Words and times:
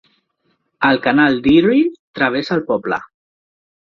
El 0.87 0.99
Canal 1.03 1.37
d'Erie 1.47 1.85
travessa 2.19 2.57
el 2.57 2.63
poble. 2.71 3.01